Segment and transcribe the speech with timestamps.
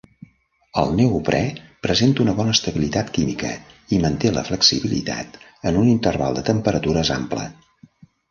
[0.83, 1.41] El neoprè
[1.87, 3.51] presenta una bona estabilitat química
[3.97, 5.37] i manté la flexibilitat
[5.73, 7.47] en un interval de temperatures ample.